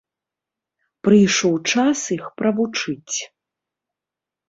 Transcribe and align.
Прыйшоў 1.09 1.53
час 1.75 1.99
іх 2.19 2.25
правучыць. 2.43 3.17